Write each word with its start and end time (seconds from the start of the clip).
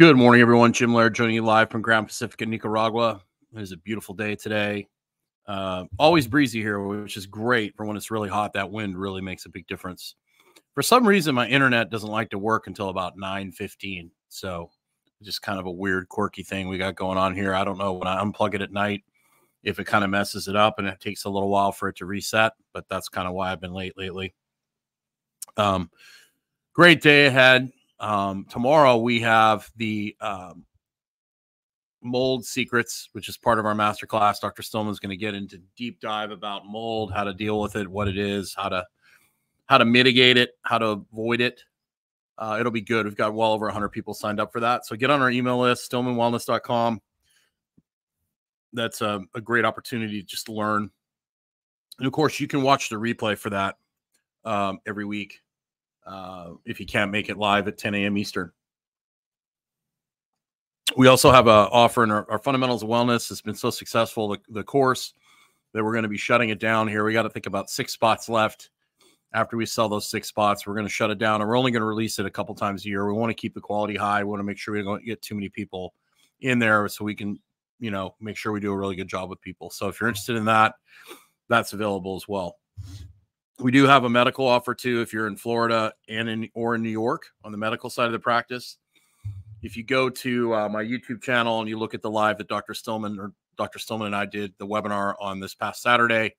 Good 0.00 0.16
morning, 0.16 0.40
everyone. 0.40 0.72
Jim 0.72 0.94
Laird 0.94 1.16
joining 1.16 1.34
you 1.34 1.42
live 1.42 1.70
from 1.70 1.82
Grand 1.82 2.06
Pacifica 2.06 2.44
in 2.44 2.50
Nicaragua. 2.50 3.20
It 3.52 3.60
is 3.60 3.72
a 3.72 3.76
beautiful 3.76 4.14
day 4.14 4.36
today. 4.36 4.86
Uh, 5.44 5.86
always 5.98 6.28
breezy 6.28 6.60
here, 6.60 6.78
which 6.78 7.16
is 7.16 7.26
great 7.26 7.74
for 7.76 7.84
when 7.84 7.96
it's 7.96 8.08
really 8.08 8.28
hot. 8.28 8.52
That 8.52 8.70
wind 8.70 8.96
really 8.96 9.22
makes 9.22 9.44
a 9.44 9.48
big 9.48 9.66
difference. 9.66 10.14
For 10.72 10.82
some 10.82 11.04
reason, 11.04 11.34
my 11.34 11.48
internet 11.48 11.90
doesn't 11.90 12.12
like 12.12 12.30
to 12.30 12.38
work 12.38 12.68
until 12.68 12.90
about 12.90 13.16
9:15. 13.16 14.12
So, 14.28 14.70
just 15.20 15.42
kind 15.42 15.58
of 15.58 15.66
a 15.66 15.72
weird, 15.72 16.08
quirky 16.08 16.44
thing 16.44 16.68
we 16.68 16.78
got 16.78 16.94
going 16.94 17.18
on 17.18 17.34
here. 17.34 17.52
I 17.52 17.64
don't 17.64 17.76
know 17.76 17.94
when 17.94 18.06
I 18.06 18.22
unplug 18.22 18.54
it 18.54 18.62
at 18.62 18.70
night 18.70 19.02
if 19.64 19.80
it 19.80 19.88
kind 19.88 20.04
of 20.04 20.10
messes 20.10 20.46
it 20.46 20.54
up 20.54 20.78
and 20.78 20.86
it 20.86 21.00
takes 21.00 21.24
a 21.24 21.28
little 21.28 21.48
while 21.48 21.72
for 21.72 21.88
it 21.88 21.96
to 21.96 22.06
reset. 22.06 22.52
But 22.72 22.88
that's 22.88 23.08
kind 23.08 23.26
of 23.26 23.34
why 23.34 23.50
I've 23.50 23.60
been 23.60 23.74
late 23.74 23.98
lately. 23.98 24.32
Um, 25.56 25.90
great 26.72 27.02
day 27.02 27.26
ahead. 27.26 27.72
Um, 28.00 28.46
tomorrow 28.48 28.96
we 28.98 29.20
have 29.20 29.70
the 29.76 30.16
um, 30.20 30.64
mold 32.02 32.44
secrets, 32.44 33.08
which 33.12 33.28
is 33.28 33.36
part 33.36 33.58
of 33.58 33.66
our 33.66 33.74
masterclass. 33.74 34.40
Dr. 34.40 34.62
Stillman's 34.62 35.00
going 35.00 35.10
to 35.10 35.16
get 35.16 35.34
into 35.34 35.60
deep 35.76 36.00
dive 36.00 36.30
about 36.30 36.66
mold, 36.66 37.12
how 37.12 37.24
to 37.24 37.34
deal 37.34 37.60
with 37.60 37.76
it, 37.76 37.88
what 37.88 38.08
it 38.08 38.18
is, 38.18 38.54
how 38.56 38.68
to 38.68 38.84
how 39.66 39.78
to 39.78 39.84
mitigate 39.84 40.38
it, 40.38 40.52
how 40.62 40.78
to 40.78 40.86
avoid 40.86 41.40
it. 41.40 41.62
Uh, 42.38 42.56
it'll 42.58 42.72
be 42.72 42.80
good. 42.80 43.04
We've 43.04 43.16
got 43.16 43.34
well 43.34 43.52
over 43.52 43.66
100 43.66 43.90
people 43.90 44.14
signed 44.14 44.40
up 44.40 44.52
for 44.52 44.60
that. 44.60 44.86
So 44.86 44.96
get 44.96 45.10
on 45.10 45.20
our 45.20 45.30
email 45.30 45.58
list, 45.58 45.90
stillmanwellness.com. 45.90 47.02
That's 48.72 49.00
a, 49.02 49.20
a 49.34 49.40
great 49.40 49.64
opportunity 49.64 50.22
to 50.22 50.26
just 50.26 50.48
learn. 50.48 50.90
And 51.98 52.06
of 52.06 52.12
course, 52.12 52.38
you 52.38 52.46
can 52.46 52.62
watch 52.62 52.88
the 52.88 52.96
replay 52.96 53.36
for 53.36 53.50
that 53.50 53.76
um, 54.44 54.78
every 54.86 55.04
week 55.04 55.40
uh, 56.08 56.52
if 56.64 56.80
you 56.80 56.86
can't 56.86 57.10
make 57.10 57.28
it 57.28 57.36
live 57.36 57.68
at 57.68 57.76
10 57.76 57.94
a.m. 57.94 58.16
Eastern. 58.16 58.50
We 60.96 61.06
also 61.06 61.30
have 61.30 61.46
a 61.46 61.68
offer 61.70 62.02
in 62.02 62.10
our, 62.10 62.28
our 62.30 62.38
fundamentals 62.38 62.82
of 62.82 62.88
wellness. 62.88 63.30
It's 63.30 63.42
been 63.42 63.54
so 63.54 63.70
successful, 63.70 64.28
the, 64.28 64.38
the 64.48 64.64
course 64.64 65.12
that 65.74 65.84
we're 65.84 65.92
going 65.92 66.04
to 66.04 66.08
be 66.08 66.16
shutting 66.16 66.48
it 66.48 66.58
down 66.58 66.88
here. 66.88 67.04
We 67.04 67.12
got 67.12 67.22
to 67.22 67.30
think 67.30 67.46
about 67.46 67.68
six 67.68 67.92
spots 67.92 68.28
left. 68.28 68.70
After 69.34 69.58
we 69.58 69.66
sell 69.66 69.90
those 69.90 70.08
six 70.08 70.26
spots, 70.26 70.66
we're 70.66 70.72
going 70.72 70.86
to 70.86 70.92
shut 70.92 71.10
it 71.10 71.18
down, 71.18 71.42
and 71.42 71.48
we're 71.48 71.58
only 71.58 71.70
going 71.70 71.82
to 71.82 71.86
release 71.86 72.18
it 72.18 72.24
a 72.24 72.30
couple 72.30 72.54
times 72.54 72.86
a 72.86 72.88
year. 72.88 73.06
We 73.06 73.12
want 73.12 73.28
to 73.28 73.34
keep 73.34 73.52
the 73.52 73.60
quality 73.60 73.94
high. 73.94 74.24
We 74.24 74.30
want 74.30 74.40
to 74.40 74.44
make 74.44 74.56
sure 74.56 74.72
we 74.72 74.82
don't 74.82 75.04
get 75.04 75.20
too 75.20 75.34
many 75.34 75.50
people 75.50 75.92
in 76.40 76.58
there, 76.58 76.88
so 76.88 77.04
we 77.04 77.14
can, 77.14 77.38
you 77.78 77.90
know, 77.90 78.14
make 78.20 78.38
sure 78.38 78.52
we 78.52 78.60
do 78.60 78.72
a 78.72 78.76
really 78.76 78.96
good 78.96 79.08
job 79.08 79.28
with 79.28 79.42
people. 79.42 79.68
So 79.68 79.88
if 79.88 80.00
you're 80.00 80.08
interested 80.08 80.36
in 80.36 80.46
that, 80.46 80.76
that's 81.50 81.74
available 81.74 82.16
as 82.16 82.26
well. 82.26 82.56
We 83.60 83.72
do 83.72 83.86
have 83.86 84.04
a 84.04 84.08
medical 84.08 84.46
offer 84.46 84.72
too 84.72 85.00
if 85.00 85.12
you're 85.12 85.26
in 85.26 85.36
Florida 85.36 85.92
and 86.08 86.28
in 86.28 86.48
or 86.54 86.76
in 86.76 86.82
New 86.82 86.90
York 86.90 87.26
on 87.42 87.50
the 87.50 87.58
medical 87.58 87.90
side 87.90 88.06
of 88.06 88.12
the 88.12 88.18
practice. 88.20 88.78
If 89.62 89.76
you 89.76 89.82
go 89.82 90.08
to 90.08 90.54
uh, 90.54 90.68
my 90.68 90.84
YouTube 90.84 91.20
channel 91.22 91.58
and 91.58 91.68
you 91.68 91.76
look 91.76 91.92
at 91.92 92.00
the 92.00 92.10
live 92.10 92.38
that 92.38 92.46
Dr. 92.46 92.72
Stillman 92.72 93.18
or 93.18 93.32
Dr. 93.56 93.80
Stillman 93.80 94.06
and 94.06 94.16
I 94.16 94.26
did 94.26 94.54
the 94.58 94.66
webinar 94.66 95.14
on 95.20 95.40
this 95.40 95.56
past 95.56 95.82
Saturday, 95.82 96.36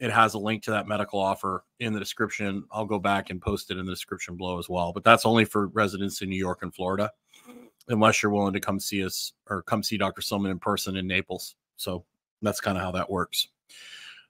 it 0.00 0.10
has 0.10 0.34
a 0.34 0.38
link 0.38 0.64
to 0.64 0.72
that 0.72 0.88
medical 0.88 1.20
offer 1.20 1.64
in 1.78 1.92
the 1.92 2.00
description. 2.00 2.64
I'll 2.72 2.84
go 2.84 2.98
back 2.98 3.30
and 3.30 3.40
post 3.40 3.70
it 3.70 3.78
in 3.78 3.86
the 3.86 3.92
description 3.92 4.36
below 4.36 4.58
as 4.58 4.68
well. 4.68 4.92
But 4.92 5.04
that's 5.04 5.26
only 5.26 5.44
for 5.44 5.68
residents 5.68 6.22
in 6.22 6.28
New 6.28 6.36
York 6.36 6.62
and 6.62 6.74
Florida, 6.74 7.12
unless 7.86 8.20
you're 8.20 8.32
willing 8.32 8.54
to 8.54 8.60
come 8.60 8.80
see 8.80 9.04
us 9.04 9.32
or 9.48 9.62
come 9.62 9.84
see 9.84 9.96
Dr. 9.96 10.22
Stillman 10.22 10.50
in 10.50 10.58
person 10.58 10.96
in 10.96 11.06
Naples. 11.06 11.54
So 11.76 12.04
that's 12.42 12.60
kind 12.60 12.76
of 12.76 12.82
how 12.82 12.90
that 12.90 13.08
works 13.08 13.46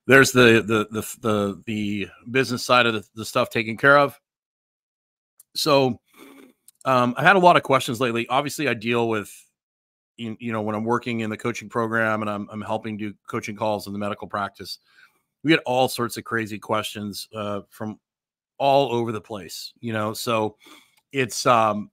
there's 0.08 0.32
the 0.32 0.62
the 0.66 0.88
the 0.90 1.02
the, 1.20 1.62
the 1.66 2.08
business 2.30 2.64
side 2.64 2.86
of 2.86 2.94
the, 2.94 3.04
the 3.14 3.24
stuff 3.24 3.50
taken 3.50 3.76
care 3.76 3.98
of. 3.98 4.18
So 5.54 6.00
um, 6.86 7.14
I 7.16 7.22
had 7.22 7.36
a 7.36 7.40
lot 7.40 7.56
of 7.56 7.62
questions 7.62 8.00
lately. 8.00 8.26
Obviously, 8.28 8.68
I 8.68 8.74
deal 8.74 9.08
with 9.08 9.30
you, 10.16 10.36
you 10.40 10.50
know 10.50 10.62
when 10.62 10.74
I'm 10.74 10.84
working 10.84 11.20
in 11.20 11.30
the 11.30 11.36
coaching 11.36 11.68
program 11.68 12.22
and 12.22 12.30
I'm 12.30 12.48
I'm 12.50 12.62
helping 12.62 12.96
do 12.96 13.12
coaching 13.28 13.54
calls 13.54 13.86
in 13.86 13.92
the 13.92 13.98
medical 13.98 14.26
practice. 14.26 14.78
We 15.44 15.50
get 15.50 15.60
all 15.66 15.88
sorts 15.88 16.16
of 16.16 16.24
crazy 16.24 16.58
questions 16.58 17.28
uh, 17.34 17.60
from 17.68 18.00
all 18.56 18.90
over 18.92 19.12
the 19.12 19.20
place. 19.20 19.74
You 19.80 19.92
know, 19.92 20.14
so 20.14 20.56
it's 21.12 21.44
um 21.44 21.90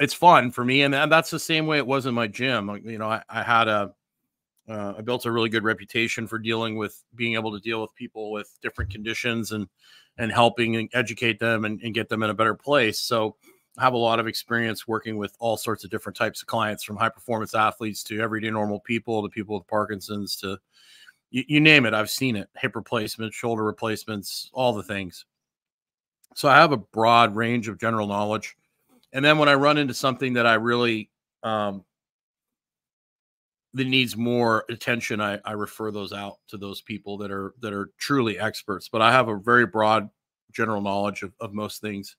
it's 0.00 0.14
fun 0.14 0.50
for 0.50 0.64
me, 0.64 0.82
and 0.82 0.92
that's 0.92 1.30
the 1.30 1.38
same 1.38 1.68
way 1.68 1.78
it 1.78 1.86
was 1.86 2.06
in 2.06 2.14
my 2.14 2.26
gym. 2.26 2.68
You 2.84 2.98
know, 2.98 3.08
I, 3.08 3.22
I 3.30 3.44
had 3.44 3.68
a 3.68 3.94
uh, 4.68 4.94
I 4.98 5.00
built 5.00 5.26
a 5.26 5.32
really 5.32 5.48
good 5.48 5.64
reputation 5.64 6.26
for 6.26 6.38
dealing 6.38 6.76
with 6.76 7.02
being 7.14 7.34
able 7.34 7.52
to 7.52 7.60
deal 7.60 7.80
with 7.80 7.94
people 7.94 8.30
with 8.30 8.58
different 8.62 8.90
conditions 8.90 9.52
and 9.52 9.68
and 10.18 10.32
helping 10.32 10.76
and 10.76 10.88
educate 10.94 11.38
them 11.38 11.64
and, 11.66 11.80
and 11.82 11.92
get 11.92 12.08
them 12.08 12.22
in 12.22 12.30
a 12.30 12.34
better 12.34 12.54
place. 12.54 12.98
So 12.98 13.36
I 13.78 13.84
have 13.84 13.92
a 13.92 13.98
lot 13.98 14.18
of 14.18 14.26
experience 14.26 14.88
working 14.88 15.18
with 15.18 15.36
all 15.38 15.58
sorts 15.58 15.84
of 15.84 15.90
different 15.90 16.16
types 16.16 16.40
of 16.40 16.48
clients, 16.48 16.82
from 16.82 16.96
high 16.96 17.10
performance 17.10 17.54
athletes 17.54 18.02
to 18.04 18.20
everyday 18.20 18.50
normal 18.50 18.80
people 18.80 19.22
to 19.22 19.28
people 19.28 19.58
with 19.58 19.66
Parkinson's 19.66 20.36
to 20.36 20.58
you, 21.30 21.44
you 21.46 21.60
name 21.60 21.86
it. 21.86 21.94
I've 21.94 22.10
seen 22.10 22.36
it: 22.36 22.48
hip 22.56 22.74
replacements, 22.74 23.36
shoulder 23.36 23.64
replacements, 23.64 24.50
all 24.52 24.72
the 24.72 24.82
things. 24.82 25.26
So 26.34 26.48
I 26.48 26.56
have 26.56 26.72
a 26.72 26.76
broad 26.76 27.34
range 27.34 27.68
of 27.68 27.78
general 27.78 28.06
knowledge. 28.06 28.56
And 29.12 29.24
then 29.24 29.38
when 29.38 29.48
I 29.48 29.54
run 29.54 29.78
into 29.78 29.94
something 29.94 30.34
that 30.34 30.46
I 30.46 30.54
really 30.54 31.10
um, 31.42 31.84
that 33.76 33.86
needs 33.86 34.16
more 34.16 34.64
attention, 34.70 35.20
I, 35.20 35.38
I 35.44 35.52
refer 35.52 35.90
those 35.90 36.12
out 36.14 36.38
to 36.48 36.56
those 36.56 36.80
people 36.80 37.18
that 37.18 37.30
are 37.30 37.54
that 37.60 37.74
are 37.74 37.90
truly 37.98 38.38
experts. 38.38 38.88
But 38.88 39.02
I 39.02 39.12
have 39.12 39.28
a 39.28 39.36
very 39.36 39.66
broad 39.66 40.08
general 40.50 40.80
knowledge 40.80 41.22
of, 41.22 41.34
of 41.40 41.52
most 41.52 41.82
things, 41.82 42.16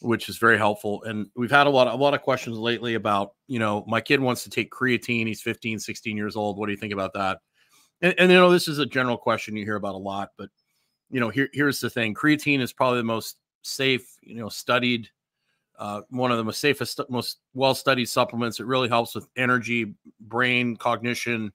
which 0.00 0.28
is 0.28 0.38
very 0.38 0.56
helpful. 0.56 1.02
And 1.02 1.26
we've 1.34 1.50
had 1.50 1.66
a 1.66 1.70
lot 1.70 1.88
of, 1.88 1.98
a 1.98 2.02
lot 2.02 2.14
of 2.14 2.22
questions 2.22 2.56
lately 2.56 2.94
about, 2.94 3.32
you 3.48 3.58
know, 3.58 3.84
my 3.88 4.00
kid 4.00 4.20
wants 4.20 4.44
to 4.44 4.50
take 4.50 4.70
creatine. 4.70 5.26
He's 5.26 5.42
15, 5.42 5.80
16 5.80 6.16
years 6.16 6.36
old. 6.36 6.56
What 6.56 6.66
do 6.66 6.72
you 6.72 6.78
think 6.78 6.92
about 6.92 7.14
that? 7.14 7.40
And, 8.00 8.14
and 8.16 8.30
you 8.30 8.38
know, 8.38 8.50
this 8.50 8.68
is 8.68 8.78
a 8.78 8.86
general 8.86 9.16
question 9.16 9.56
you 9.56 9.64
hear 9.64 9.76
about 9.76 9.96
a 9.96 9.98
lot, 9.98 10.30
but 10.38 10.50
you 11.10 11.18
know, 11.18 11.30
here, 11.30 11.48
here's 11.52 11.80
the 11.80 11.90
thing. 11.90 12.14
Creatine 12.14 12.60
is 12.60 12.72
probably 12.72 12.98
the 12.98 13.04
most 13.04 13.38
safe, 13.62 14.06
you 14.22 14.36
know, 14.36 14.48
studied 14.48 15.08
uh, 15.78 16.02
one 16.10 16.30
of 16.30 16.38
the 16.38 16.44
most 16.44 16.60
safest, 16.60 17.00
most 17.08 17.38
well 17.54 17.74
studied 17.74 18.06
supplements. 18.06 18.60
It 18.60 18.66
really 18.66 18.88
helps 18.88 19.14
with 19.14 19.28
energy, 19.36 19.94
brain, 20.20 20.76
cognition. 20.76 21.52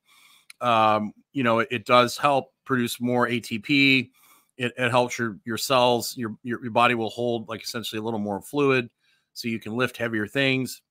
Um, 0.60 1.14
you 1.34 1.44
know, 1.44 1.60
it, 1.60 1.70
it, 1.72 1.86
does 1.86 2.18
help 2.18 2.54
produce 2.66 3.02
more 3.02 3.28
ATP. 3.28 4.10
It, 4.58 4.74
it 4.78 4.92
helps 4.92 5.18
your 5.18 5.40
your 5.44 5.58
cells, 5.58 6.16
your, 6.16 6.36
your 6.44 6.62
your 6.62 6.72
body 6.72 6.94
will 6.94 7.10
hold 7.10 7.50
like 7.50 7.64
essentially 7.64 8.00
a 8.00 8.04
little 8.04 8.20
more 8.20 8.42
fluid, 8.42 8.90
so 9.34 9.48
you 9.48 9.60
can 9.60 9.76
lift 9.76 9.98
heavier 9.98 10.28
things. 10.28 10.82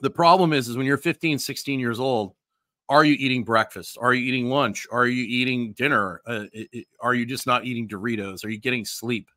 The 0.00 0.10
problem 0.10 0.52
is, 0.52 0.68
is 0.68 0.76
when 0.76 0.86
you're 0.86 0.96
15, 0.96 1.40
16 1.40 1.80
years 1.80 1.98
old, 1.98 2.34
are 2.88 3.04
you 3.04 3.14
eating 3.18 3.42
breakfast? 3.42 3.98
Are 4.00 4.14
you 4.14 4.24
eating 4.24 4.48
lunch? 4.48 4.86
Are 4.92 5.06
you 5.06 5.24
eating 5.24 5.72
dinner? 5.72 6.22
Uh, 6.24 6.44
it, 6.52 6.86
are 7.00 7.14
you 7.14 7.26
just 7.26 7.46
not 7.46 7.64
eating 7.64 7.88
Doritos? 7.88 8.44
Are 8.44 8.48
you 8.48 8.58
getting 8.58 8.84
sleep? 8.84 9.28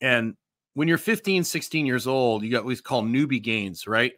And 0.00 0.36
when 0.74 0.88
you're 0.88 0.98
15, 0.98 1.44
16 1.44 1.86
years 1.86 2.06
old, 2.06 2.42
you 2.42 2.50
got 2.50 2.64
what 2.64 2.68
we 2.68 2.76
call 2.76 3.02
newbie 3.02 3.42
gains, 3.42 3.86
right? 3.86 4.12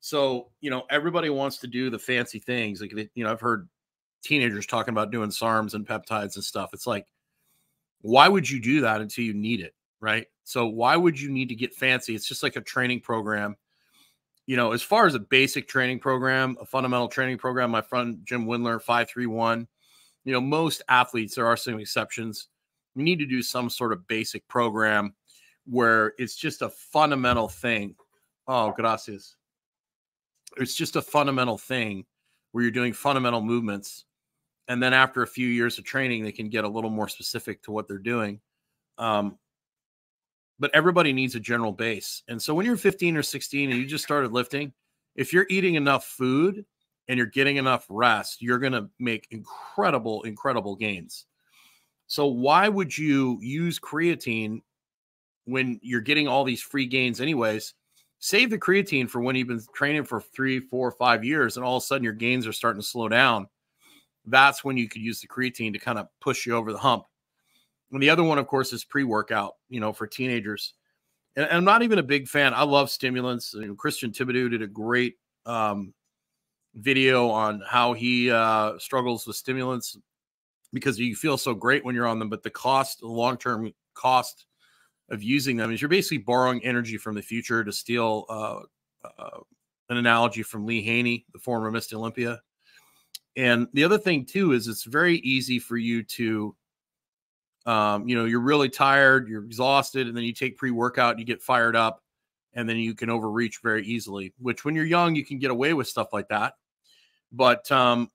So, 0.00 0.50
you 0.60 0.70
know, 0.70 0.84
everybody 0.90 1.28
wants 1.28 1.58
to 1.58 1.66
do 1.66 1.90
the 1.90 1.98
fancy 1.98 2.38
things. 2.38 2.80
Like, 2.80 2.92
you 3.14 3.24
know, 3.24 3.30
I've 3.30 3.40
heard 3.40 3.68
teenagers 4.22 4.66
talking 4.66 4.92
about 4.92 5.10
doing 5.10 5.30
SARMs 5.30 5.74
and 5.74 5.86
peptides 5.86 6.36
and 6.36 6.44
stuff. 6.44 6.70
It's 6.72 6.86
like, 6.86 7.06
why 8.00 8.28
would 8.28 8.48
you 8.48 8.60
do 8.60 8.80
that 8.80 9.02
until 9.02 9.24
you 9.24 9.34
need 9.34 9.60
it? 9.60 9.74
Right. 10.00 10.26
So, 10.44 10.66
why 10.66 10.96
would 10.96 11.20
you 11.20 11.30
need 11.30 11.50
to 11.50 11.54
get 11.54 11.74
fancy? 11.74 12.14
It's 12.14 12.26
just 12.26 12.42
like 12.42 12.56
a 12.56 12.62
training 12.62 13.00
program. 13.00 13.56
You 14.46 14.56
know, 14.56 14.72
as 14.72 14.82
far 14.82 15.06
as 15.06 15.14
a 15.14 15.20
basic 15.20 15.68
training 15.68 16.00
program, 16.00 16.56
a 16.60 16.64
fundamental 16.64 17.08
training 17.08 17.36
program, 17.36 17.70
my 17.70 17.82
friend 17.82 18.20
Jim 18.24 18.46
Wendler, 18.46 18.80
531, 18.80 19.68
you 20.24 20.32
know, 20.32 20.40
most 20.40 20.82
athletes, 20.88 21.34
there 21.34 21.46
are 21.46 21.56
some 21.56 21.78
exceptions. 21.78 22.48
You 22.94 23.04
need 23.04 23.18
to 23.18 23.26
do 23.26 23.42
some 23.42 23.68
sort 23.68 23.92
of 23.92 24.08
basic 24.08 24.48
program 24.48 25.14
where 25.66 26.14
it's 26.18 26.36
just 26.36 26.62
a 26.62 26.70
fundamental 26.70 27.48
thing. 27.48 27.94
Oh, 28.46 28.72
gracias. 28.72 29.36
It's 30.56 30.74
just 30.74 30.96
a 30.96 31.02
fundamental 31.02 31.58
thing 31.58 32.04
where 32.52 32.62
you're 32.62 32.70
doing 32.70 32.92
fundamental 32.92 33.40
movements. 33.40 34.04
And 34.68 34.82
then 34.82 34.92
after 34.92 35.22
a 35.22 35.26
few 35.26 35.48
years 35.48 35.78
of 35.78 35.84
training, 35.84 36.24
they 36.24 36.32
can 36.32 36.48
get 36.48 36.64
a 36.64 36.68
little 36.68 36.90
more 36.90 37.08
specific 37.08 37.62
to 37.62 37.72
what 37.72 37.88
they're 37.88 37.98
doing. 37.98 38.40
Um, 38.98 39.38
but 40.58 40.70
everybody 40.74 41.12
needs 41.12 41.34
a 41.34 41.40
general 41.40 41.72
base. 41.72 42.22
And 42.28 42.40
so 42.40 42.54
when 42.54 42.66
you're 42.66 42.76
15 42.76 43.16
or 43.16 43.22
16 43.22 43.70
and 43.70 43.80
you 43.80 43.86
just 43.86 44.04
started 44.04 44.32
lifting, 44.32 44.72
if 45.16 45.32
you're 45.32 45.46
eating 45.48 45.74
enough 45.74 46.04
food 46.04 46.64
and 47.08 47.16
you're 47.16 47.26
getting 47.26 47.56
enough 47.56 47.86
rest, 47.88 48.42
you're 48.42 48.58
going 48.58 48.74
to 48.74 48.88
make 48.98 49.26
incredible, 49.30 50.22
incredible 50.22 50.76
gains. 50.76 51.26
So 52.06 52.26
why 52.26 52.68
would 52.68 52.96
you 52.96 53.38
use 53.40 53.78
creatine 53.78 54.60
when 55.50 55.78
you're 55.82 56.00
getting 56.00 56.28
all 56.28 56.44
these 56.44 56.62
free 56.62 56.86
gains 56.86 57.20
anyways 57.20 57.74
save 58.18 58.50
the 58.50 58.58
creatine 58.58 59.08
for 59.08 59.20
when 59.20 59.36
you've 59.36 59.48
been 59.48 59.62
training 59.74 60.04
for 60.04 60.20
three 60.20 60.60
four 60.60 60.90
five 60.92 61.24
years 61.24 61.56
and 61.56 61.64
all 61.64 61.76
of 61.76 61.82
a 61.82 61.86
sudden 61.86 62.04
your 62.04 62.12
gains 62.12 62.46
are 62.46 62.52
starting 62.52 62.80
to 62.80 62.86
slow 62.86 63.08
down 63.08 63.46
that's 64.26 64.62
when 64.62 64.76
you 64.76 64.88
could 64.88 65.02
use 65.02 65.20
the 65.20 65.28
creatine 65.28 65.72
to 65.72 65.78
kind 65.78 65.98
of 65.98 66.06
push 66.20 66.46
you 66.46 66.54
over 66.54 66.72
the 66.72 66.78
hump 66.78 67.04
and 67.92 68.02
the 68.02 68.10
other 68.10 68.22
one 68.22 68.38
of 68.38 68.46
course 68.46 68.72
is 68.72 68.84
pre-workout 68.84 69.54
you 69.68 69.80
know 69.80 69.92
for 69.92 70.06
teenagers 70.06 70.74
and, 71.36 71.46
I'm 71.50 71.64
not 71.64 71.82
even 71.82 71.98
a 71.98 72.02
big 72.02 72.28
fan. 72.28 72.54
I 72.54 72.62
love 72.64 72.90
stimulants. 72.90 73.54
You 73.54 73.68
know, 73.68 73.74
Christian 73.74 74.10
Thibaudeau 74.10 74.50
did 74.50 74.62
a 74.62 74.66
great 74.66 75.16
um, 75.46 75.94
video 76.74 77.28
on 77.28 77.62
how 77.66 77.92
he 77.92 78.30
uh, 78.30 78.78
struggles 78.78 79.26
with 79.26 79.36
stimulants 79.36 79.96
because 80.72 80.98
you 80.98 81.16
feel 81.16 81.36
so 81.36 81.54
great 81.54 81.84
when 81.84 81.94
you're 81.94 82.06
on 82.06 82.18
them, 82.18 82.28
but 82.28 82.42
the 82.42 82.50
cost, 82.50 83.00
the 83.00 83.08
long 83.08 83.36
term 83.36 83.72
cost 83.94 84.46
of 85.10 85.22
using 85.22 85.56
them 85.56 85.72
is 85.72 85.82
you're 85.82 85.88
basically 85.88 86.18
borrowing 86.18 86.64
energy 86.64 86.96
from 86.96 87.14
the 87.14 87.22
future 87.22 87.64
to 87.64 87.72
steal 87.72 88.24
uh, 88.28 88.60
uh, 89.04 89.40
an 89.88 89.96
analogy 89.96 90.42
from 90.42 90.66
Lee 90.66 90.82
Haney, 90.82 91.26
the 91.32 91.38
former 91.38 91.70
Miss 91.70 91.92
Olympia. 91.92 92.40
And 93.36 93.68
the 93.72 93.84
other 93.84 93.98
thing 93.98 94.24
too 94.24 94.52
is 94.52 94.68
it's 94.68 94.84
very 94.84 95.16
easy 95.18 95.58
for 95.58 95.76
you 95.76 96.02
to, 96.04 96.54
um, 97.66 98.08
you 98.08 98.16
know, 98.16 98.24
you're 98.24 98.40
really 98.40 98.68
tired, 98.68 99.28
you're 99.28 99.44
exhausted, 99.44 100.06
and 100.06 100.16
then 100.16 100.24
you 100.24 100.32
take 100.32 100.56
pre-workout, 100.56 101.18
you 101.18 101.24
get 101.24 101.42
fired 101.42 101.76
up, 101.76 102.02
and 102.54 102.68
then 102.68 102.76
you 102.76 102.94
can 102.94 103.10
overreach 103.10 103.60
very 103.62 103.84
easily. 103.84 104.32
Which 104.38 104.64
when 104.64 104.74
you're 104.74 104.84
young, 104.84 105.14
you 105.14 105.24
can 105.24 105.38
get 105.38 105.50
away 105.50 105.74
with 105.74 105.88
stuff 105.88 106.12
like 106.12 106.28
that. 106.28 106.54
But 107.32 107.70
um, 107.70 108.10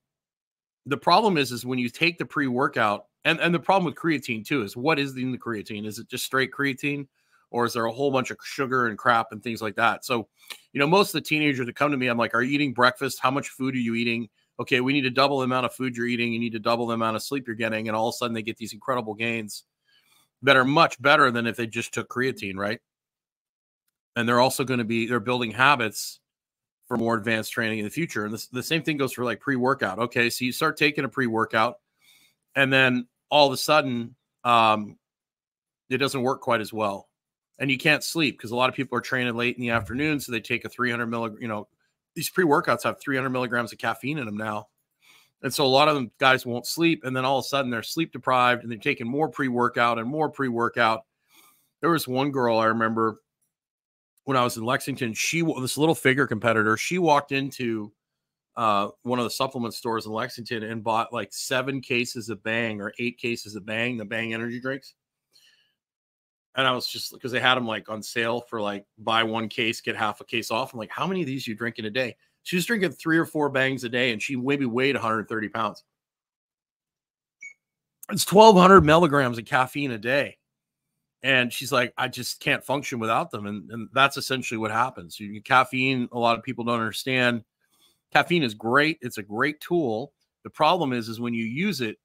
the 0.86 0.98
problem 0.98 1.38
is, 1.38 1.52
is 1.52 1.66
when 1.66 1.80
you 1.80 1.90
take 1.90 2.18
the 2.18 2.26
pre-workout, 2.26 3.06
and 3.26 3.40
and 3.40 3.54
the 3.54 3.60
problem 3.60 3.86
with 3.86 3.96
creatine 3.96 4.46
too 4.46 4.64
is 4.64 4.78
what 4.78 4.98
is 4.98 5.16
in 5.18 5.34
the 5.34 5.38
creatine? 5.38 5.86
Is 5.86 6.00
it 6.00 6.08
just 6.08 6.26
straight 6.26 6.52
creatine? 6.52 7.08
or 7.56 7.66
is 7.66 7.74
there 7.74 7.86
a 7.86 7.92
whole 7.92 8.12
bunch 8.12 8.32
of 8.32 8.38
sugar 8.44 8.88
and 8.88 8.98
crap 8.98 9.32
and 9.32 9.42
things 9.42 9.62
like 9.62 9.76
that? 9.76 10.04
So, 10.04 10.28
you 10.74 10.80
know, 10.80 10.88
most 10.88 11.10
of 11.10 11.14
the 11.14 11.28
teenagers 11.28 11.66
that 11.66 11.76
come 11.76 11.92
to 11.92 11.98
me, 11.98 12.08
I'm 12.08 12.18
like, 12.18 12.34
are 12.34 12.42
you 12.42 12.52
eating 12.52 12.74
breakfast? 12.74 13.20
How 13.22 13.32
much 13.32 13.48
food 13.48 13.76
are 13.76 13.80
you 13.80 13.96
eating? 13.96 14.28
Okay, 14.60 14.82
we 14.82 14.92
need 14.92 15.04
to 15.04 15.10
double 15.10 15.40
the 15.40 15.46
amount 15.46 15.66
of 15.66 15.74
food 15.74 15.96
you're 15.96 16.06
eating. 16.06 16.34
You 16.34 16.40
need 16.40 16.52
to 16.52 16.60
double 16.60 16.88
the 16.88 16.96
amount 16.96 17.16
of 17.16 17.24
sleep 17.24 17.48
you're 17.48 17.56
getting. 17.56 17.88
And 17.88 17.96
all 17.96 18.10
of 18.10 18.14
a 18.14 18.18
sudden 18.18 18.34
they 18.34 18.42
get 18.42 18.58
these 18.58 18.74
incredible 18.74 19.14
gains 19.14 19.64
that 20.42 20.58
are 20.58 20.66
much 20.66 21.02
better 21.02 21.32
than 21.32 21.48
if 21.48 21.56
they 21.56 21.66
just 21.66 21.94
took 21.94 22.10
creatine, 22.10 22.58
right? 22.58 22.80
And 24.18 24.28
they're 24.28 24.42
also 24.42 24.66
going 24.66 24.80
to 24.80 24.86
be, 24.86 25.08
they're 25.08 25.22
building 25.22 25.52
habits 25.52 26.20
for 26.88 26.98
more 26.98 27.16
advanced 27.16 27.54
training 27.54 27.80
in 27.80 27.86
the 27.86 27.92
future. 27.92 28.26
And 28.26 28.34
this, 28.34 28.48
the 28.48 28.64
same 28.64 28.84
thing 28.84 28.98
goes 28.98 29.14
for 29.14 29.24
like 29.24 29.40
pre 29.40 29.56
workout. 29.56 30.00
Okay, 30.00 30.30
so 30.30 30.44
you 30.44 30.52
start 30.52 30.78
taking 30.78 31.06
a 31.06 31.10
pre 31.10 31.28
workout, 31.28 31.80
and 32.56 32.72
then 32.72 33.08
all 33.30 33.48
of 33.48 33.54
a 33.54 33.58
sudden, 33.58 34.16
um, 34.44 34.98
it 35.90 35.98
doesn't 35.98 36.22
work 36.22 36.42
quite 36.42 36.62
as 36.62 36.74
well 36.74 37.08
and 37.60 37.72
you 37.72 37.78
can't 37.78 38.04
sleep 38.04 38.38
because 38.38 38.52
a 38.52 38.56
lot 38.56 38.70
of 38.70 38.76
people 38.76 38.98
are 38.98 39.02
training 39.02 39.36
late 39.36 39.56
in 39.56 39.62
the 39.62 39.70
afternoon, 39.70 40.20
so 40.20 40.32
they 40.32 40.42
take 40.42 40.66
a 40.66 40.70
300 40.70 41.06
milligram. 41.06 41.42
You 41.42 41.48
know, 41.48 41.68
these 42.16 42.30
pre 42.30 42.46
workouts 42.46 42.84
have 42.84 43.00
300 43.00 43.30
milligrams 43.30 43.72
of 43.72 43.78
caffeine 43.78 44.18
in 44.18 44.26
them 44.26 44.38
now, 44.38 44.68
and 45.42 45.54
so 45.54 45.66
a 45.66 45.68
lot 45.68 45.88
of 45.88 45.96
them 45.96 46.12
guys 46.20 46.46
won't 46.46 46.68
sleep, 46.68 47.04
and 47.04 47.16
then 47.16 47.26
all 47.26 47.40
of 47.40 47.46
a 47.46 47.48
sudden 47.48 47.72
they're 47.72 47.84
sleep 47.84 48.12
deprived, 48.12 48.64
and 48.64 48.72
they're 48.72 48.80
taking 48.80 49.08
more 49.08 49.30
pre 49.30 49.48
workout 49.48 50.00
and 50.00 50.08
more 50.08 50.30
pre 50.30 50.48
workout. 50.48 51.06
There 51.82 51.92
was 51.92 52.08
one 52.08 52.32
girl 52.32 52.58
I 52.58 52.66
remember 52.66 53.22
when 54.26 54.38
I 54.38 54.44
was 54.44 54.58
in 54.58 54.64
Lexington. 54.64 55.14
She 55.14 55.42
was 55.42 55.62
this 55.62 55.78
little 55.78 55.96
figure 55.96 56.28
competitor. 56.28 56.78
She 56.78 56.98
walked 56.98 57.32
into 57.32 57.92
uh, 58.58 58.90
one 59.04 59.20
of 59.20 59.26
the 59.26 59.32
supplement 59.32 59.74
stores 59.74 60.06
in 60.06 60.12
Lexington 60.12 60.64
and 60.64 60.84
bought 60.84 61.14
like 61.14 61.34
seven 61.34 61.82
cases 61.82 62.30
of 62.30 62.42
Bang 62.44 62.82
or 62.82 62.94
eight 63.00 63.18
cases 63.18 63.56
of 63.56 63.66
Bang, 63.66 63.98
the 63.98 64.06
Bang 64.06 64.34
energy 64.34 64.60
drinks 64.60 64.96
and 66.56 66.66
I 66.66 66.72
was 66.72 66.88
just 66.88 67.12
because 67.14 67.32
they 67.32 67.40
had 67.40 67.56
them 67.56 67.68
like 67.68 67.90
on 67.90 68.02
sale 68.02 68.42
for 68.42 68.62
like 68.62 68.86
buy 68.98 69.24
one 69.24 69.50
case, 69.50 69.82
get 69.82 69.96
half 69.96 70.22
a 70.22 70.26
case 70.26 70.52
off. 70.52 70.74
I'm 70.74 70.80
like, 70.80 70.90
how 70.90 71.06
many 71.06 71.22
of 71.22 71.28
these 71.28 71.46
you 71.46 71.56
drinking 71.56 71.86
a 71.86 71.90
day? 71.90 72.16
She 72.44 72.56
was 72.56 72.66
drinking 72.66 72.92
three 72.92 73.18
or 73.18 73.26
four 73.26 73.50
bangs 73.50 73.84
a 73.84 73.90
day, 73.90 74.12
and 74.12 74.22
she 74.22 74.36
maybe 74.36 74.66
weighed 74.66 74.96
130 74.96 75.50
pounds. 75.50 75.84
It's 78.12 78.32
1,200 78.32 78.82
milligrams 78.82 79.38
of 79.38 79.46
caffeine 79.46 79.92
a 79.92 79.98
day. 79.98 80.38
And 81.24 81.52
she's 81.52 81.72
like, 81.72 81.92
I 81.98 82.08
just 82.08 82.40
can't 82.40 82.64
function 82.64 83.00
without 83.00 83.32
them. 83.32 83.48
And, 83.48 83.70
and 83.72 83.90
that's 83.94 84.16
essentially 84.16 84.60
what 84.60 84.70
happens. 84.70 85.20
You, 85.20 85.42
caffeine, 85.42 86.08
a 86.12 86.20
lot 86.20 86.38
of 86.38 86.44
people 86.44 86.64
don't 86.64 86.80
understand. 86.80 87.44
Caffeine 88.16 88.44
is 88.44 88.54
great. 88.54 88.98
It's 89.02 89.18
a 89.18 89.24
great 89.24 89.60
tool. 89.60 90.14
The 90.46 90.50
problem 90.50 90.94
is, 90.94 91.10
is 91.10 91.20
when 91.20 91.34
you 91.34 91.44
use 91.44 91.82
it, 91.82 91.98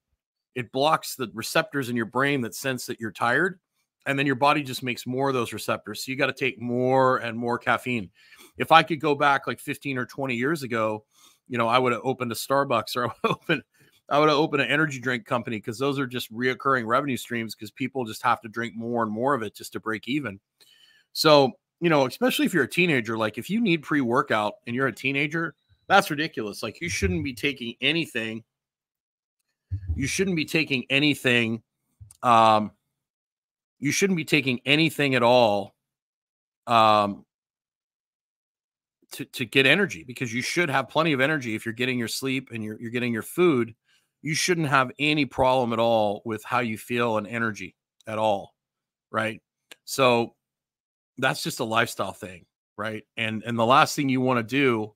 it 0.56 0.72
blocks 0.72 1.14
the 1.14 1.30
receptors 1.32 1.88
in 1.88 1.94
your 1.94 2.06
brain 2.06 2.40
that 2.40 2.56
sense 2.56 2.84
that 2.86 2.98
you're 2.98 3.12
tired 3.12 3.60
and 4.06 4.18
then 4.18 4.26
your 4.26 4.34
body 4.34 4.64
just 4.64 4.82
makes 4.82 5.06
more 5.06 5.28
of 5.28 5.34
those 5.34 5.52
receptors. 5.52 6.04
So 6.04 6.10
you 6.10 6.18
got 6.18 6.26
to 6.26 6.32
take 6.32 6.60
more 6.60 7.18
and 7.18 7.38
more 7.38 7.58
caffeine. 7.58 8.10
If 8.58 8.72
I 8.72 8.82
could 8.82 9.00
go 9.00 9.14
back 9.14 9.46
like 9.46 9.60
15 9.60 9.98
or 9.98 10.04
20 10.04 10.34
years 10.34 10.64
ago, 10.64 11.04
you 11.46 11.58
know, 11.58 11.68
I 11.68 11.78
would 11.78 11.92
have 11.92 12.02
opened 12.02 12.32
a 12.32 12.34
Starbucks 12.34 12.96
or 12.96 13.06
I 13.06 13.06
would 13.06 13.14
open 13.30 13.62
I 14.08 14.18
would 14.18 14.28
have 14.28 14.38
opened 14.38 14.62
an 14.62 14.70
energy 14.70 14.98
drink 14.98 15.26
company 15.26 15.58
because 15.58 15.78
those 15.78 15.96
are 16.00 16.08
just 16.08 16.32
reoccurring 16.34 16.86
revenue 16.86 17.16
streams 17.16 17.54
because 17.54 17.70
people 17.70 18.04
just 18.04 18.24
have 18.24 18.40
to 18.40 18.48
drink 18.48 18.74
more 18.74 19.04
and 19.04 19.12
more 19.12 19.34
of 19.34 19.42
it 19.44 19.54
just 19.54 19.74
to 19.74 19.80
break 19.80 20.08
even. 20.08 20.40
So, 21.12 21.52
you 21.80 21.88
know, 21.88 22.04
especially 22.06 22.46
if 22.46 22.52
you're 22.52 22.64
a 22.64 22.68
teenager, 22.68 23.16
like 23.16 23.38
if 23.38 23.48
you 23.48 23.60
need 23.60 23.84
pre-workout 23.84 24.54
and 24.66 24.74
you're 24.74 24.88
a 24.88 24.92
teenager, 24.92 25.54
that's 25.90 26.10
ridiculous. 26.10 26.62
Like 26.62 26.80
you 26.80 26.88
shouldn't 26.88 27.24
be 27.24 27.34
taking 27.34 27.74
anything. 27.80 28.44
You 29.94 30.06
shouldn't 30.06 30.36
be 30.36 30.46
taking 30.46 30.84
anything 30.88 31.62
um 32.22 32.72
you 33.80 33.90
shouldn't 33.92 34.18
be 34.18 34.24
taking 34.24 34.60
anything 34.66 35.14
at 35.14 35.22
all 35.22 35.74
um, 36.66 37.24
to, 39.12 39.24
to 39.24 39.44
get 39.46 39.66
energy 39.66 40.04
because 40.04 40.32
you 40.32 40.42
should 40.42 40.68
have 40.68 40.88
plenty 40.88 41.12
of 41.12 41.20
energy 41.20 41.54
if 41.54 41.64
you're 41.64 41.72
getting 41.72 41.98
your 41.98 42.08
sleep 42.08 42.50
and 42.52 42.62
you're, 42.62 42.78
you're 42.78 42.90
getting 42.90 43.12
your 43.12 43.22
food. 43.22 43.74
You 44.22 44.34
shouldn't 44.34 44.68
have 44.68 44.92
any 44.98 45.24
problem 45.24 45.72
at 45.72 45.78
all 45.78 46.20
with 46.26 46.44
how 46.44 46.60
you 46.60 46.76
feel 46.76 47.16
and 47.16 47.26
energy 47.26 47.74
at 48.06 48.18
all. 48.18 48.54
Right. 49.10 49.40
So 49.86 50.34
that's 51.16 51.42
just 51.42 51.60
a 51.60 51.64
lifestyle 51.64 52.12
thing. 52.12 52.44
Right. 52.76 53.04
And, 53.16 53.42
and 53.44 53.58
the 53.58 53.66
last 53.66 53.96
thing 53.96 54.10
you 54.10 54.20
want 54.20 54.38
to 54.38 54.42
do 54.42 54.94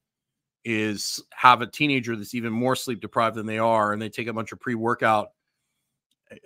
is 0.65 1.23
have 1.31 1.61
a 1.61 1.67
teenager 1.67 2.17
that's 2.17 2.35
even 2.35 2.53
more 2.53 2.75
sleep 2.75 3.01
deprived 3.01 3.37
than 3.37 3.47
they 3.47 3.59
are 3.59 3.93
and 3.93 4.01
they 4.01 4.09
take 4.09 4.29
a 4.29 4.33
bunch 4.33 4.53
of 4.53 4.61
pre 4.61 4.75
workout. 4.75 5.29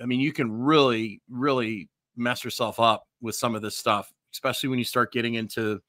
I 0.02 0.06
mean, 0.06 0.20
you 0.20 0.32
can 0.32 0.50
really, 0.52 1.22
really 1.28 1.88
mess 2.16 2.44
yourself 2.44 2.80
up 2.80 3.06
with 3.20 3.36
some 3.36 3.54
of 3.54 3.62
this 3.62 3.76
stuff, 3.76 4.12
especially 4.32 4.68
when 4.68 4.78
you 4.78 4.84
start 4.84 5.12
getting 5.12 5.34
into, 5.34 5.80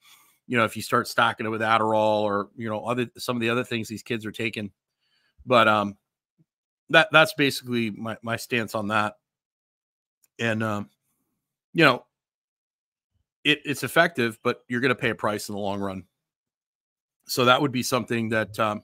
you 0.47 0.57
know, 0.57 0.63
if 0.63 0.75
you 0.75 0.81
start 0.81 1.07
stacking 1.07 1.45
it 1.45 1.49
with 1.49 1.61
Adderall 1.61 2.21
or 2.21 2.49
you 2.55 2.69
know 2.69 2.85
other 2.85 3.07
some 3.17 3.35
of 3.35 3.41
the 3.41 3.49
other 3.49 3.63
things 3.63 3.87
these 3.87 4.03
kids 4.03 4.25
are 4.25 4.31
taking. 4.31 4.71
But 5.45 5.67
um, 5.67 5.97
that 6.89 7.09
that's 7.11 7.33
basically 7.33 7.91
my 7.91 8.17
my 8.21 8.35
stance 8.35 8.75
on 8.75 8.87
that. 8.89 9.15
And 10.39 10.63
um, 10.63 10.89
you 11.73 11.83
know, 11.83 12.05
it, 13.43 13.59
it's 13.65 13.83
effective, 13.83 14.39
but 14.43 14.63
you're 14.67 14.81
going 14.81 14.89
to 14.89 14.95
pay 14.95 15.09
a 15.09 15.15
price 15.15 15.49
in 15.49 15.55
the 15.55 15.61
long 15.61 15.79
run. 15.79 16.03
So 17.29 17.45
that 17.45 17.61
would 17.61 17.71
be 17.71 17.83
something 17.83 18.29
that 18.29 18.59
um, 18.59 18.83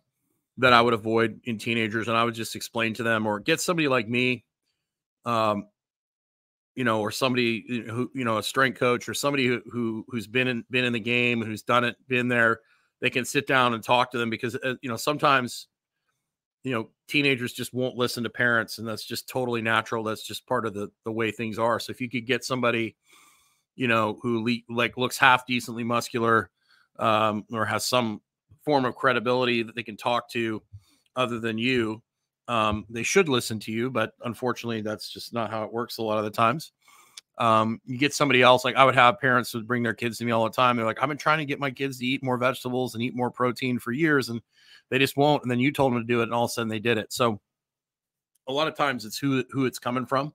that 0.57 0.71
I 0.71 0.81
would 0.81 0.93
avoid 0.93 1.41
in 1.45 1.57
teenagers, 1.57 2.07
and 2.07 2.15
I 2.15 2.23
would 2.23 2.35
just 2.35 2.55
explain 2.55 2.93
to 2.95 3.03
them, 3.03 3.25
or 3.25 3.39
get 3.39 3.59
somebody 3.59 3.87
like 3.87 4.07
me, 4.07 4.45
um, 5.25 5.67
you 6.75 6.83
know, 6.83 7.01
or 7.01 7.11
somebody 7.11 7.65
who, 7.89 8.11
you 8.13 8.23
know, 8.23 8.37
a 8.37 8.43
strength 8.43 8.79
coach 8.79 9.09
or 9.09 9.13
somebody 9.13 9.47
who, 9.47 9.61
who 9.71 10.05
who's 10.09 10.27
been 10.27 10.47
in 10.47 10.63
been 10.69 10.85
in 10.85 10.93
the 10.93 10.99
game, 10.99 11.41
who's 11.41 11.63
done 11.63 11.83
it, 11.83 11.95
been 12.07 12.27
there, 12.27 12.59
they 13.01 13.09
can 13.09 13.25
sit 13.25 13.47
down 13.47 13.73
and 13.73 13.83
talk 13.83 14.11
to 14.11 14.17
them 14.17 14.29
because 14.29 14.55
uh, 14.55 14.75
you 14.81 14.89
know 14.89 14.97
sometimes, 14.97 15.67
you 16.63 16.71
know, 16.71 16.89
teenagers 17.07 17.51
just 17.51 17.73
won't 17.73 17.97
listen 17.97 18.23
to 18.23 18.29
parents, 18.29 18.77
and 18.77 18.87
that's 18.87 19.05
just 19.05 19.27
totally 19.27 19.61
natural. 19.61 20.03
That's 20.03 20.23
just 20.23 20.45
part 20.47 20.65
of 20.65 20.73
the 20.73 20.91
the 21.03 21.11
way 21.11 21.31
things 21.31 21.57
are. 21.57 21.79
So 21.79 21.91
if 21.91 21.99
you 21.99 22.09
could 22.09 22.27
get 22.27 22.45
somebody, 22.45 22.95
you 23.75 23.87
know, 23.87 24.19
who 24.21 24.45
le- 24.45 24.73
like 24.75 24.97
looks 24.97 25.17
half 25.17 25.47
decently 25.47 25.83
muscular, 25.83 26.51
um, 26.99 27.45
or 27.51 27.65
has 27.65 27.85
some 27.85 28.21
form 28.65 28.83
of 28.85 28.95
credibility 28.95 29.63
that 29.63 29.75
they 29.75 29.83
can 29.83 29.95
talk 29.95 30.29
to, 30.31 30.61
other 31.15 31.39
than 31.39 31.57
you, 31.57 32.01
um, 32.47 32.85
they 32.89 33.03
should 33.03 33.29
listen 33.29 33.59
to 33.61 33.71
you, 33.71 33.89
but 33.89 34.13
unfortunately, 34.23 34.81
that's 34.81 35.09
just 35.09 35.33
not 35.33 35.49
how 35.49 35.63
it 35.63 35.71
works 35.71 35.97
a 35.97 36.03
lot 36.03 36.17
of 36.17 36.25
the 36.25 36.31
times. 36.31 36.71
Um, 37.37 37.81
you 37.85 37.97
get 37.97 38.13
somebody 38.13 38.41
else, 38.41 38.63
like 38.63 38.75
I 38.75 38.85
would 38.85 38.95
have 38.95 39.19
parents 39.19 39.53
would 39.53 39.67
bring 39.67 39.83
their 39.83 39.93
kids 39.93 40.17
to 40.17 40.25
me 40.25 40.31
all 40.31 40.43
the 40.43 40.49
time. 40.49 40.77
They're 40.77 40.85
like, 40.85 41.01
I've 41.01 41.09
been 41.09 41.17
trying 41.17 41.39
to 41.39 41.45
get 41.45 41.59
my 41.59 41.71
kids 41.71 41.99
to 41.99 42.05
eat 42.05 42.23
more 42.23 42.37
vegetables 42.37 42.93
and 42.93 43.03
eat 43.03 43.15
more 43.15 43.31
protein 43.31 43.79
for 43.79 43.91
years, 43.91 44.29
and 44.29 44.41
they 44.89 44.99
just 44.99 45.17
won't. 45.17 45.41
And 45.41 45.51
then 45.51 45.59
you 45.59 45.71
told 45.71 45.93
them 45.93 46.01
to 46.01 46.07
do 46.07 46.21
it, 46.21 46.23
and 46.23 46.33
all 46.33 46.45
of 46.45 46.49
a 46.49 46.53
sudden 46.53 46.69
they 46.69 46.79
did 46.79 46.97
it. 46.97 47.11
So 47.11 47.41
a 48.47 48.53
lot 48.53 48.67
of 48.67 48.75
times 48.77 49.05
it's 49.05 49.17
who 49.17 49.43
who 49.49 49.65
it's 49.65 49.79
coming 49.79 50.05
from, 50.05 50.33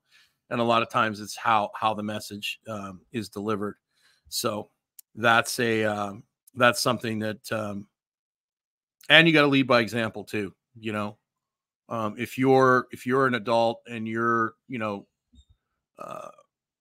and 0.51 0.61
a 0.61 0.65
lot 0.65 0.83
of 0.83 0.91
times 0.91 1.21
it's 1.21 1.37
how 1.37 1.71
how 1.75 1.95
the 1.95 2.03
message 2.03 2.59
um, 2.69 3.01
is 3.13 3.29
delivered. 3.29 3.77
So 4.29 4.69
that's 5.15 5.59
a 5.61 5.85
um, 5.85 6.25
that's 6.55 6.81
something 6.81 7.19
that 7.21 7.53
um, 7.53 7.87
and 9.11 9.27
you 9.27 9.35
got 9.35 9.43
to 9.43 9.49
lead 9.49 9.67
by 9.67 9.81
example 9.81 10.25
too. 10.25 10.55
You 10.79 10.93
know, 10.93 11.19
um, 11.91 12.15
if 12.17 12.39
you're 12.39 12.87
if 12.93 13.05
you're 13.05 13.27
an 13.27 13.35
adult 13.35 13.83
and 13.87 14.09
you're 14.09 14.55
you 14.69 14.79
know 14.79 15.07
uh, 15.99 16.31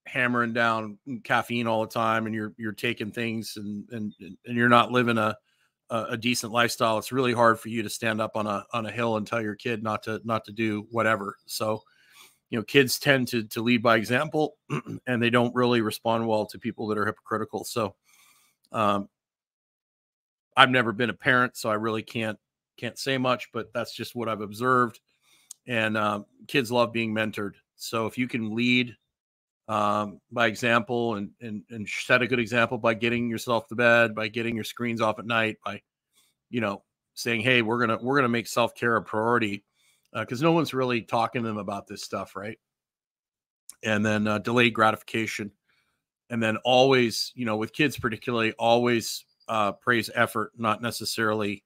hammering 0.05 0.53
down 0.53 0.97
caffeine 1.23 1.67
all 1.67 1.81
the 1.81 1.91
time 1.91 2.25
and 2.25 2.33
you're 2.33 2.53
you're 2.57 2.71
taking 2.71 3.11
things 3.11 3.57
and 3.57 3.87
and 3.91 4.13
and 4.45 4.55
you're 4.55 4.69
not 4.69 4.91
living 4.91 5.17
a 5.17 5.35
a 5.91 6.15
decent 6.15 6.53
lifestyle 6.53 6.99
it's 6.99 7.11
really 7.11 7.33
hard 7.33 7.59
for 7.59 7.69
you 7.69 7.81
to 7.81 7.89
stand 7.89 8.21
up 8.21 8.35
on 8.35 8.45
a 8.45 8.63
on 8.73 8.85
a 8.85 8.91
hill 8.91 9.17
and 9.17 9.25
tell 9.25 9.41
your 9.41 9.55
kid 9.55 9.81
not 9.81 10.03
to 10.03 10.21
not 10.23 10.45
to 10.45 10.51
do 10.51 10.85
whatever 10.91 11.35
so 11.47 11.81
you 12.51 12.59
know 12.59 12.63
kids 12.63 12.99
tend 12.99 13.27
to 13.27 13.43
to 13.43 13.63
lead 13.63 13.81
by 13.81 13.97
example 13.97 14.55
and 15.07 15.21
they 15.21 15.31
don't 15.31 15.53
really 15.55 15.81
respond 15.81 16.27
well 16.27 16.45
to 16.45 16.59
people 16.59 16.85
that 16.85 16.97
are 16.97 17.07
hypocritical 17.07 17.63
so 17.63 17.95
um 18.71 19.09
i've 20.59 20.69
never 20.69 20.91
been 20.91 21.09
a 21.09 21.13
parent 21.13 21.55
so 21.55 21.69
i 21.69 21.73
really 21.73 22.03
can't 22.03 22.37
can't 22.77 22.99
say 22.99 23.17
much 23.17 23.49
but 23.53 23.71
that's 23.73 23.93
just 23.93 24.15
what 24.15 24.29
i've 24.29 24.41
observed. 24.41 24.99
And 25.67 25.97
um, 25.97 26.25
kids 26.47 26.71
love 26.71 26.91
being 26.91 27.13
mentored. 27.13 27.53
So 27.75 28.07
if 28.07 28.17
you 28.17 28.27
can 28.27 28.55
lead 28.55 28.95
um, 29.67 30.19
by 30.31 30.47
example 30.47 31.15
and, 31.15 31.29
and 31.41 31.61
and 31.69 31.87
set 31.87 32.23
a 32.23 32.27
good 32.27 32.39
example 32.39 32.79
by 32.79 32.95
getting 32.95 33.29
yourself 33.29 33.67
to 33.67 33.75
bed 33.75 34.15
by 34.15 34.27
getting 34.27 34.55
your 34.55 34.63
screens 34.63 34.99
off 34.99 35.19
at 35.19 35.27
night 35.27 35.57
by 35.63 35.79
you 36.49 36.59
know 36.59 36.83
saying 37.13 37.41
hey 37.41 37.61
we're 37.61 37.79
gonna 37.79 37.99
we're 38.01 38.15
gonna 38.15 38.27
make 38.27 38.47
self-care 38.47 38.95
a 38.95 39.03
priority 39.03 39.63
because 40.11 40.41
uh, 40.41 40.45
no 40.45 40.53
one's 40.53 40.73
really 40.73 41.01
talking 41.01 41.43
to 41.43 41.47
them 41.47 41.57
about 41.59 41.85
this 41.85 42.03
stuff, 42.03 42.35
right? 42.35 42.57
And 43.83 44.03
then 44.03 44.27
uh, 44.27 44.39
delayed 44.39 44.73
gratification, 44.73 45.51
and 46.31 46.41
then 46.41 46.57
always, 46.65 47.31
you 47.35 47.45
know, 47.45 47.57
with 47.57 47.73
kids 47.73 47.97
particularly, 47.97 48.53
always 48.53 49.23
uh, 49.49 49.73
praise 49.73 50.09
effort, 50.15 50.53
not 50.57 50.81
necessarily 50.81 51.63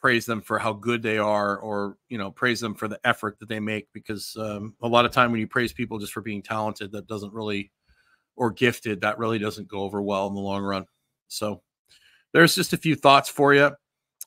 praise 0.00 0.26
them 0.26 0.40
for 0.40 0.60
how 0.60 0.72
good 0.72 1.02
they 1.02 1.18
are, 1.18 1.58
or 1.58 1.96
you 2.08 2.18
know, 2.18 2.30
praise 2.30 2.60
them 2.60 2.74
for 2.74 2.86
the 2.86 3.00
effort 3.04 3.38
that 3.40 3.48
they 3.48 3.58
make. 3.58 3.88
Because 3.92 4.36
um, 4.38 4.74
a 4.80 4.88
lot 4.88 5.04
of 5.04 5.10
time 5.10 5.32
when 5.32 5.40
you 5.40 5.48
praise 5.48 5.72
people 5.72 5.98
just 5.98 6.12
for 6.12 6.20
being 6.20 6.42
talented, 6.42 6.92
that 6.92 7.08
doesn't 7.08 7.32
really, 7.32 7.72
or 8.36 8.52
gifted, 8.52 9.00
that 9.00 9.18
really 9.18 9.40
doesn't 9.40 9.68
go 9.68 9.80
over 9.80 10.00
well 10.00 10.28
in 10.28 10.34
the 10.34 10.40
long 10.40 10.62
run. 10.62 10.86
So, 11.26 11.62
there's 12.32 12.54
just 12.54 12.72
a 12.72 12.78
few 12.78 12.94
thoughts 12.94 13.28
for 13.28 13.54
you. 13.54 13.70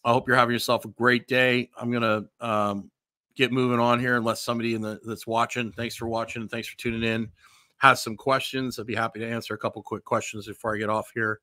I 0.04 0.12
hope 0.12 0.28
you're 0.28 0.38
having 0.38 0.54
yourself 0.54 0.84
a 0.84 0.90
great 0.90 1.28
day. 1.28 1.70
I'm 1.78 1.92
gonna 1.92 2.24
um, 2.40 2.92
get 3.36 3.52
moving 3.52 3.80
on 3.80 4.00
here 4.00 4.18
unless 4.18 4.42
somebody 4.42 4.74
in 4.74 4.82
the 4.82 5.00
that's 5.06 5.26
watching 5.26 5.72
thanks 5.72 5.96
for 5.96 6.08
watching 6.08 6.48
thanks 6.48 6.68
for 6.68 6.78
tuning 6.78 7.04
in 7.04 7.30
has 7.78 8.02
some 8.02 8.16
questions 8.16 8.78
i'd 8.78 8.86
be 8.86 8.96
happy 8.96 9.20
to 9.20 9.28
answer 9.28 9.54
a 9.54 9.58
couple 9.58 9.82
quick 9.82 10.04
questions 10.04 10.48
before 10.48 10.76
i 10.76 10.78
get 10.78 10.90
off 10.90 11.12
here 11.14 11.40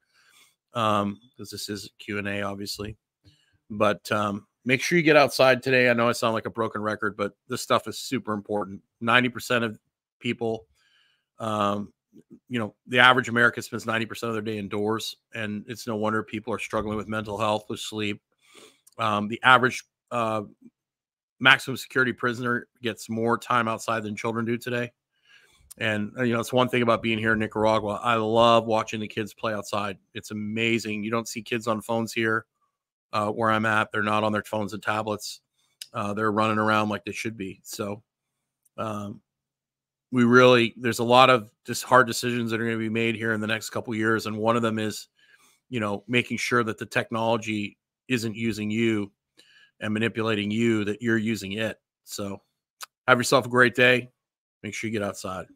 um 0.74 1.18
because 1.30 1.50
this 1.50 1.68
is 1.68 1.90
q&a 1.98 2.42
obviously. 2.42 2.96
But 3.70 4.10
um 4.12 4.46
make 4.64 4.80
sure 4.82 4.98
you 4.98 5.04
get 5.04 5.16
outside 5.16 5.62
today. 5.62 5.88
I 5.88 5.94
know 5.94 6.08
i 6.08 6.12
sound 6.12 6.34
like 6.34 6.46
a 6.46 6.50
broken 6.50 6.82
record 6.82 7.16
but 7.16 7.32
this 7.48 7.62
stuff 7.62 7.88
is 7.88 7.98
super 7.98 8.32
important. 8.32 8.82
90% 9.02 9.64
of 9.64 9.78
people 10.20 10.66
um 11.38 11.92
you 12.48 12.58
know 12.58 12.74
the 12.88 12.98
average 12.98 13.28
american 13.28 13.62
spends 13.62 13.84
90% 13.84 14.24
of 14.24 14.32
their 14.32 14.42
day 14.42 14.58
indoors 14.58 15.16
and 15.34 15.64
it's 15.68 15.86
no 15.86 15.94
wonder 15.94 16.22
people 16.22 16.52
are 16.52 16.58
struggling 16.58 16.96
with 16.96 17.08
mental 17.08 17.38
health 17.38 17.66
with 17.68 17.80
sleep. 17.80 18.20
Um, 18.98 19.28
the 19.28 19.40
average 19.44 19.84
uh, 20.10 20.42
maximum 21.40 21.76
security 21.76 22.12
prisoner 22.12 22.66
gets 22.82 23.08
more 23.08 23.38
time 23.38 23.68
outside 23.68 24.02
than 24.02 24.16
children 24.16 24.44
do 24.44 24.56
today. 24.56 24.90
And 25.76 26.12
uh, 26.18 26.22
you 26.22 26.34
know, 26.34 26.40
it's 26.40 26.52
one 26.52 26.68
thing 26.68 26.82
about 26.82 27.02
being 27.02 27.18
here 27.18 27.34
in 27.34 27.38
Nicaragua. 27.38 28.00
I 28.02 28.14
love 28.14 28.66
watching 28.66 29.00
the 29.00 29.06
kids 29.06 29.34
play 29.34 29.54
outside. 29.54 29.98
It's 30.14 30.30
amazing. 30.30 31.04
You 31.04 31.10
don't 31.10 31.28
see 31.28 31.42
kids 31.42 31.66
on 31.66 31.80
phones 31.80 32.12
here 32.12 32.46
uh, 33.12 33.28
where 33.28 33.50
I'm 33.50 33.66
at. 33.66 33.92
They're 33.92 34.02
not 34.02 34.24
on 34.24 34.32
their 34.32 34.42
phones 34.42 34.72
and 34.72 34.82
tablets. 34.82 35.40
Uh, 35.92 36.14
they're 36.14 36.32
running 36.32 36.58
around 36.58 36.88
like 36.88 37.04
they 37.04 37.12
should 37.12 37.36
be. 37.36 37.60
So, 37.62 38.02
um, 38.76 39.20
we 40.10 40.24
really 40.24 40.74
there's 40.76 41.00
a 41.00 41.04
lot 41.04 41.30
of 41.30 41.50
just 41.66 41.84
hard 41.84 42.06
decisions 42.06 42.50
that 42.50 42.60
are 42.60 42.64
going 42.64 42.76
to 42.76 42.78
be 42.78 42.88
made 42.88 43.14
here 43.14 43.32
in 43.32 43.40
the 43.40 43.46
next 43.46 43.70
couple 43.70 43.94
years, 43.94 44.26
and 44.26 44.36
one 44.36 44.56
of 44.56 44.62
them 44.62 44.78
is, 44.78 45.08
you 45.68 45.80
know, 45.80 46.02
making 46.08 46.38
sure 46.38 46.64
that 46.64 46.78
the 46.78 46.86
technology 46.86 47.78
isn't 48.08 48.34
using 48.34 48.70
you 48.70 49.12
and 49.80 49.92
manipulating 49.92 50.50
you 50.50 50.84
that 50.84 51.02
you're 51.02 51.18
using 51.18 51.52
it. 51.52 51.78
So 52.04 52.40
have 53.06 53.18
yourself 53.18 53.46
a 53.46 53.50
great 53.50 53.74
day. 53.74 54.10
Make 54.62 54.74
sure 54.74 54.88
you 54.88 54.98
get 54.98 55.06
outside. 55.06 55.46